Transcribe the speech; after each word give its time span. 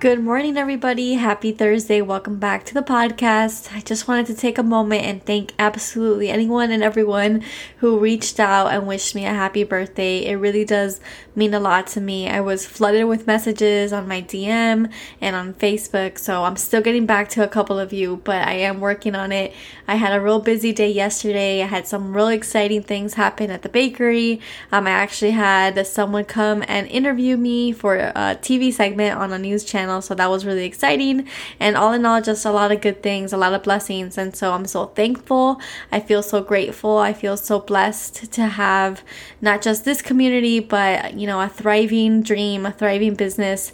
Good 0.00 0.22
morning, 0.22 0.56
everybody. 0.56 1.14
Happy 1.14 1.50
Thursday. 1.50 2.00
Welcome 2.02 2.38
back 2.38 2.64
to 2.66 2.74
the 2.74 2.82
podcast. 2.82 3.74
I 3.74 3.80
just 3.80 4.06
wanted 4.06 4.26
to 4.26 4.34
take 4.36 4.56
a 4.56 4.62
moment 4.62 5.02
and 5.02 5.26
thank 5.26 5.54
absolutely 5.58 6.28
anyone 6.28 6.70
and 6.70 6.84
everyone 6.84 7.42
who 7.78 7.98
reached 7.98 8.38
out 8.38 8.68
and 8.68 8.86
wished 8.86 9.16
me 9.16 9.26
a 9.26 9.34
happy 9.34 9.64
birthday. 9.64 10.24
It 10.24 10.36
really 10.36 10.64
does 10.64 11.00
mean 11.34 11.52
a 11.52 11.58
lot 11.58 11.88
to 11.88 12.00
me. 12.00 12.28
I 12.28 12.40
was 12.40 12.64
flooded 12.64 13.06
with 13.06 13.26
messages 13.26 13.92
on 13.92 14.06
my 14.06 14.22
DM 14.22 14.88
and 15.20 15.34
on 15.34 15.54
Facebook, 15.54 16.16
so 16.18 16.44
I'm 16.44 16.56
still 16.56 16.80
getting 16.80 17.04
back 17.04 17.28
to 17.30 17.42
a 17.42 17.48
couple 17.48 17.80
of 17.80 17.92
you, 17.92 18.20
but 18.22 18.46
I 18.46 18.52
am 18.52 18.78
working 18.78 19.16
on 19.16 19.32
it. 19.32 19.52
I 19.88 19.96
had 19.96 20.12
a 20.12 20.20
real 20.20 20.38
busy 20.38 20.72
day 20.72 20.92
yesterday. 20.92 21.60
I 21.60 21.66
had 21.66 21.88
some 21.88 22.14
really 22.14 22.36
exciting 22.36 22.84
things 22.84 23.14
happen 23.14 23.50
at 23.50 23.62
the 23.62 23.68
bakery. 23.68 24.40
Um, 24.70 24.86
I 24.86 24.90
actually 24.90 25.32
had 25.32 25.84
someone 25.88 26.24
come 26.24 26.62
and 26.68 26.86
interview 26.86 27.36
me 27.36 27.72
for 27.72 27.96
a 27.96 28.38
TV 28.40 28.72
segment 28.72 29.18
on 29.18 29.32
a 29.32 29.40
news 29.40 29.64
channel 29.64 29.87
channel. 29.88 30.02
So 30.02 30.14
that 30.14 30.30
was 30.30 30.44
really 30.44 30.64
exciting. 30.64 31.28
And 31.58 31.76
all 31.76 31.92
in 31.92 32.04
all, 32.04 32.20
just 32.20 32.44
a 32.44 32.50
lot 32.50 32.72
of 32.72 32.80
good 32.80 33.02
things, 33.02 33.32
a 33.32 33.36
lot 33.36 33.54
of 33.54 33.62
blessings. 33.62 34.18
And 34.18 34.36
so 34.36 34.52
I'm 34.52 34.66
so 34.66 34.86
thankful. 34.86 35.60
I 35.90 36.00
feel 36.00 36.22
so 36.22 36.42
grateful. 36.42 36.98
I 36.98 37.12
feel 37.12 37.36
so 37.36 37.60
blessed 37.60 38.32
to 38.32 38.46
have 38.46 39.02
not 39.40 39.62
just 39.62 39.84
this 39.84 40.02
community, 40.02 40.60
but, 40.60 41.14
you 41.14 41.26
know, 41.26 41.40
a 41.40 41.48
thriving 41.48 42.22
dream, 42.22 42.66
a 42.66 42.72
thriving 42.72 43.14
business 43.14 43.72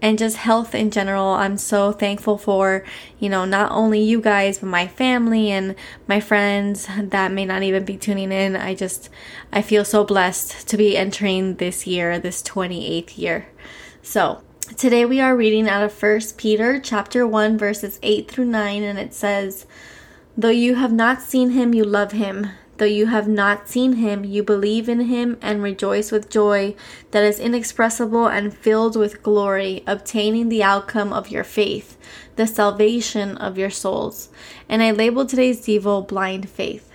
and 0.00 0.18
just 0.18 0.36
health 0.36 0.74
in 0.74 0.90
general. 0.90 1.28
I'm 1.28 1.56
so 1.56 1.92
thankful 1.92 2.36
for, 2.36 2.84
you 3.20 3.28
know, 3.28 3.44
not 3.44 3.70
only 3.70 4.00
you 4.00 4.20
guys, 4.20 4.58
but 4.58 4.66
my 4.66 4.88
family 4.88 5.52
and 5.52 5.76
my 6.08 6.18
friends 6.18 6.88
that 6.98 7.30
may 7.30 7.44
not 7.44 7.62
even 7.62 7.84
be 7.84 7.96
tuning 7.96 8.32
in. 8.32 8.56
I 8.56 8.74
just, 8.74 9.10
I 9.52 9.62
feel 9.62 9.84
so 9.84 10.02
blessed 10.02 10.68
to 10.68 10.76
be 10.76 10.96
entering 10.96 11.56
this 11.56 11.86
year, 11.86 12.18
this 12.18 12.42
28th 12.42 13.16
year. 13.16 13.46
So, 14.02 14.42
Today 14.76 15.04
we 15.04 15.20
are 15.20 15.36
reading 15.36 15.68
out 15.68 15.82
of 15.82 16.02
1 16.02 16.20
Peter 16.36 16.78
chapter 16.78 17.26
1 17.26 17.58
verses 17.58 17.98
8 18.02 18.30
through 18.30 18.46
9 18.46 18.82
and 18.82 18.98
it 18.98 19.12
says, 19.12 19.66
"Though 20.36 20.50
you 20.50 20.76
have 20.76 20.92
not 20.92 21.20
seen 21.20 21.50
him, 21.50 21.74
you 21.74 21.84
love 21.84 22.12
him. 22.12 22.48
Though 22.78 22.86
you 22.86 23.06
have 23.06 23.28
not 23.28 23.68
seen 23.68 23.94
him, 23.94 24.24
you 24.24 24.42
believe 24.42 24.88
in 24.88 25.00
him 25.00 25.36
and 25.42 25.62
rejoice 25.62 26.10
with 26.10 26.30
joy 26.30 26.74
that 27.10 27.24
is 27.24 27.38
inexpressible 27.38 28.26
and 28.28 28.56
filled 28.56 28.96
with 28.96 29.22
glory, 29.22 29.82
obtaining 29.86 30.48
the 30.48 30.62
outcome 30.62 31.12
of 31.12 31.28
your 31.28 31.44
faith, 31.44 31.96
the 32.36 32.46
salvation 32.46 33.36
of 33.36 33.58
your 33.58 33.70
souls." 33.70 34.30
And 34.68 34.82
I 34.82 34.92
labeled 34.92 35.28
today's 35.28 35.60
devo 35.60 36.06
blind 36.06 36.48
faith. 36.48 36.88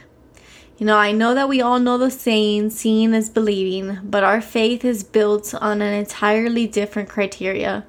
You 0.77 0.85
know, 0.85 0.97
I 0.97 1.11
know 1.11 1.33
that 1.33 1.49
we 1.49 1.59
all 1.59 1.79
know 1.79 1.97
the 1.97 2.11
saying, 2.11 2.69
seeing 2.69 3.15
is 3.15 3.31
believing, 3.31 3.97
but 4.03 4.23
our 4.23 4.41
faith 4.41 4.85
is 4.85 5.03
built 5.03 5.55
on 5.55 5.81
an 5.81 5.91
entirely 5.91 6.67
different 6.67 7.09
criteria. 7.09 7.83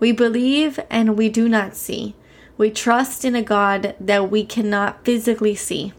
We 0.00 0.10
believe 0.10 0.80
and 0.90 1.16
we 1.16 1.28
do 1.28 1.48
not 1.48 1.76
see. 1.76 2.16
We 2.58 2.72
trust 2.72 3.24
in 3.24 3.36
a 3.36 3.42
God 3.42 3.94
that 4.00 4.28
we 4.28 4.44
cannot 4.44 5.04
physically 5.04 5.54
see, 5.54 5.92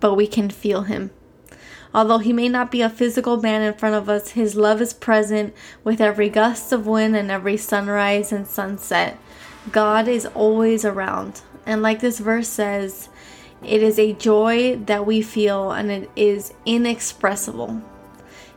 but 0.00 0.16
we 0.16 0.26
can 0.26 0.50
feel 0.50 0.82
Him. 0.82 1.12
Although 1.94 2.18
He 2.18 2.34
may 2.34 2.50
not 2.50 2.70
be 2.70 2.82
a 2.82 2.90
physical 2.90 3.40
man 3.40 3.62
in 3.62 3.72
front 3.72 3.94
of 3.94 4.10
us, 4.10 4.32
His 4.32 4.54
love 4.54 4.82
is 4.82 4.92
present 4.92 5.54
with 5.82 5.98
every 5.98 6.28
gust 6.28 6.72
of 6.72 6.86
wind 6.86 7.16
and 7.16 7.30
every 7.30 7.56
sunrise 7.56 8.32
and 8.32 8.46
sunset. 8.46 9.18
God 9.72 10.08
is 10.08 10.26
always 10.26 10.84
around. 10.84 11.40
And 11.64 11.80
like 11.80 12.00
this 12.00 12.18
verse 12.18 12.48
says, 12.48 13.08
it 13.64 13.82
is 13.82 13.98
a 13.98 14.12
joy 14.12 14.76
that 14.76 15.06
we 15.06 15.22
feel 15.22 15.72
and 15.72 15.90
it 15.90 16.10
is 16.14 16.54
inexpressible. 16.64 17.82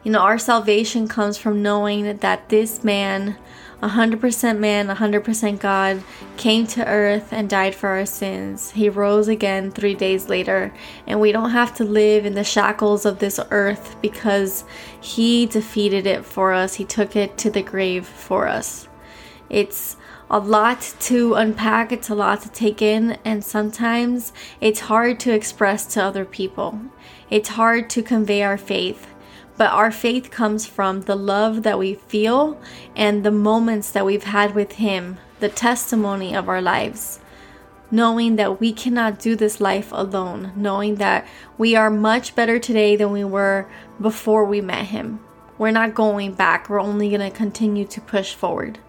You 0.04 0.12
know, 0.12 0.20
our 0.20 0.40
salvation 0.40 1.08
comes 1.08 1.38
from 1.38 1.62
knowing 1.62 2.18
that 2.18 2.50
this 2.50 2.84
man, 2.84 3.38
100% 3.84 4.58
man, 4.58 4.88
100% 4.88 5.60
God, 5.60 6.04
came 6.38 6.66
to 6.68 6.88
earth 6.88 7.32
and 7.32 7.50
died 7.50 7.76
for 7.76 7.90
our 7.90 8.06
sins. 8.06 8.72
He 8.72 8.90
rose 8.90 9.28
again 9.28 9.72
three 9.72 9.94
days 9.94 10.28
later, 10.28 10.74
and 11.06 11.20
we 11.20 11.32
don't 11.32 11.52
have 11.52 11.76
to 11.76 11.84
live 11.84 12.26
in 12.26 12.34
the 12.34 12.44
shackles 12.44 13.06
of 13.06 13.20
this 13.20 13.40
earth 13.52 13.96
because 14.02 14.64
He 15.00 15.46
defeated 15.46 16.08
it 16.08 16.26
for 16.26 16.52
us. 16.52 16.76
He 16.76 16.86
took 16.86 17.16
it 17.16 17.38
to 17.40 17.52
the 17.52 17.62
grave 17.62 18.08
for 18.08 18.48
us. 18.48 18.88
It's 19.50 19.98
a 20.32 20.40
lot 20.40 20.96
to 20.98 21.34
unpack, 21.34 21.92
it's 21.92 22.08
a 22.08 22.16
lot 22.16 22.42
to 22.42 22.50
take 22.50 22.82
in, 22.82 23.18
and 23.26 23.44
sometimes 23.44 24.32
it's 24.62 24.80
hard 24.80 25.20
to 25.20 25.34
express 25.34 25.86
to 25.86 26.02
other 26.02 26.24
people. 26.24 26.80
It's 27.30 27.50
hard 27.50 27.90
to 27.90 28.02
convey 28.02 28.42
our 28.42 28.58
faith, 28.58 29.08
but 29.58 29.72
our 29.72 29.92
faith 29.92 30.32
comes 30.32 30.66
from 30.66 31.02
the 31.02 31.18
love 31.18 31.64
that 31.64 31.78
we 31.78 31.96
feel 31.96 32.58
and 32.96 33.26
the 33.26 33.32
moments 33.32 33.92
that 33.92 34.06
we've 34.06 34.24
had 34.24 34.56
with 34.56 34.72
Him, 34.74 35.18
the 35.42 35.50
testimony 35.50 36.34
of 36.34 36.48
our 36.48 36.62
lives. 36.62 37.20
Knowing 37.92 38.38
that 38.38 38.62
we 38.62 38.72
cannot 38.72 39.20
do 39.20 39.36
this 39.36 39.60
life 39.60 39.92
alone, 39.92 40.54
knowing 40.56 40.96
that 40.96 41.28
we 41.58 41.76
are 41.76 41.90
much 41.90 42.36
better 42.36 42.58
today 42.58 42.96
than 42.96 43.12
we 43.12 43.26
were 43.26 43.70
before 44.00 44.46
we 44.46 44.62
met 44.62 44.86
Him. 44.86 45.20
We're 45.58 45.72
not 45.72 45.94
going 45.94 46.36
back, 46.36 46.70
we're 46.70 46.80
only 46.80 47.10
going 47.10 47.20
to 47.20 47.38
continue 47.38 47.84
to 47.88 48.00
push 48.00 48.34
forward. 48.34 48.80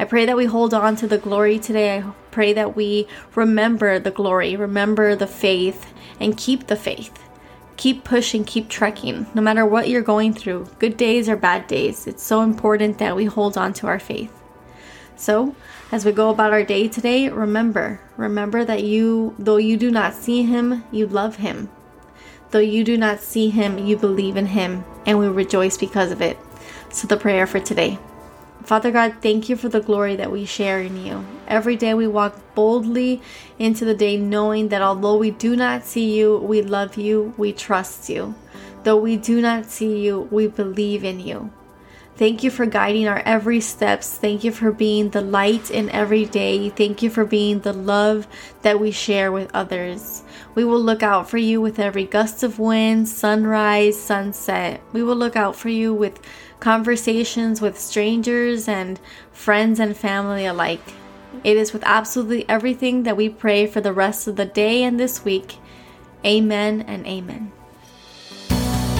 I 0.00 0.04
pray 0.04 0.26
that 0.26 0.36
we 0.36 0.46
hold 0.46 0.72
on 0.74 0.94
to 0.96 1.08
the 1.08 1.18
glory 1.18 1.58
today. 1.58 1.98
I 1.98 2.12
pray 2.30 2.52
that 2.52 2.76
we 2.76 3.08
remember 3.34 3.98
the 3.98 4.12
glory, 4.12 4.54
remember 4.54 5.16
the 5.16 5.26
faith, 5.26 5.92
and 6.20 6.36
keep 6.36 6.68
the 6.68 6.76
faith. 6.76 7.24
Keep 7.76 8.04
pushing, 8.04 8.44
keep 8.44 8.68
trekking, 8.68 9.26
no 9.34 9.42
matter 9.42 9.66
what 9.66 9.88
you're 9.88 10.02
going 10.02 10.34
through, 10.34 10.68
good 10.78 10.96
days 10.96 11.28
or 11.28 11.36
bad 11.36 11.66
days. 11.66 12.06
It's 12.06 12.22
so 12.22 12.42
important 12.42 12.98
that 12.98 13.16
we 13.16 13.24
hold 13.24 13.58
on 13.58 13.72
to 13.74 13.88
our 13.88 13.98
faith. 13.98 14.32
So, 15.16 15.56
as 15.90 16.04
we 16.04 16.12
go 16.12 16.30
about 16.30 16.52
our 16.52 16.62
day 16.62 16.86
today, 16.86 17.28
remember, 17.28 18.00
remember 18.16 18.64
that 18.64 18.84
you, 18.84 19.34
though 19.36 19.56
you 19.56 19.76
do 19.76 19.90
not 19.90 20.14
see 20.14 20.42
him, 20.44 20.84
you 20.92 21.08
love 21.08 21.36
him. 21.36 21.70
Though 22.50 22.58
you 22.60 22.84
do 22.84 22.96
not 22.96 23.20
see 23.20 23.50
him, 23.50 23.78
you 23.78 23.96
believe 23.96 24.36
in 24.36 24.46
him, 24.46 24.84
and 25.06 25.18
we 25.18 25.26
rejoice 25.26 25.76
because 25.76 26.12
of 26.12 26.22
it. 26.22 26.38
So, 26.90 27.08
the 27.08 27.16
prayer 27.16 27.48
for 27.48 27.58
today. 27.58 27.98
Father 28.64 28.90
God, 28.90 29.16
thank 29.22 29.48
you 29.48 29.56
for 29.56 29.68
the 29.68 29.80
glory 29.80 30.16
that 30.16 30.30
we 30.30 30.44
share 30.44 30.80
in 30.80 31.04
you. 31.04 31.24
Every 31.46 31.76
day 31.76 31.94
we 31.94 32.06
walk 32.06 32.54
boldly 32.54 33.22
into 33.58 33.84
the 33.84 33.94
day 33.94 34.16
knowing 34.16 34.68
that 34.68 34.82
although 34.82 35.16
we 35.16 35.30
do 35.30 35.56
not 35.56 35.84
see 35.84 36.14
you, 36.18 36.36
we 36.36 36.60
love 36.60 36.96
you, 36.96 37.32
we 37.38 37.52
trust 37.52 38.10
you. 38.10 38.34
Though 38.84 38.98
we 38.98 39.16
do 39.16 39.40
not 39.40 39.66
see 39.66 40.00
you, 40.00 40.28
we 40.30 40.48
believe 40.48 41.02
in 41.02 41.20
you. 41.20 41.50
Thank 42.18 42.42
you 42.42 42.50
for 42.50 42.66
guiding 42.66 43.06
our 43.06 43.20
every 43.20 43.60
steps. 43.60 44.18
Thank 44.18 44.42
you 44.42 44.50
for 44.50 44.72
being 44.72 45.10
the 45.10 45.20
light 45.20 45.70
in 45.70 45.88
every 45.90 46.24
day. 46.24 46.68
Thank 46.68 47.00
you 47.00 47.10
for 47.10 47.24
being 47.24 47.60
the 47.60 47.72
love 47.72 48.26
that 48.62 48.80
we 48.80 48.90
share 48.90 49.30
with 49.30 49.48
others. 49.54 50.24
We 50.56 50.64
will 50.64 50.80
look 50.80 51.04
out 51.04 51.30
for 51.30 51.38
you 51.38 51.60
with 51.60 51.78
every 51.78 52.02
gust 52.02 52.42
of 52.42 52.58
wind, 52.58 53.08
sunrise, 53.08 53.96
sunset. 53.96 54.80
We 54.92 55.04
will 55.04 55.14
look 55.14 55.36
out 55.36 55.54
for 55.54 55.68
you 55.68 55.94
with 55.94 56.20
conversations 56.58 57.60
with 57.60 57.78
strangers 57.78 58.66
and 58.66 58.98
friends 59.30 59.78
and 59.78 59.96
family 59.96 60.44
alike. 60.44 60.94
It 61.44 61.56
is 61.56 61.72
with 61.72 61.84
absolutely 61.84 62.48
everything 62.48 63.04
that 63.04 63.16
we 63.16 63.28
pray 63.28 63.68
for 63.68 63.80
the 63.80 63.92
rest 63.92 64.26
of 64.26 64.34
the 64.34 64.44
day 64.44 64.82
and 64.82 64.98
this 64.98 65.24
week. 65.24 65.58
Amen 66.24 66.80
and 66.80 67.06
amen. 67.06 67.52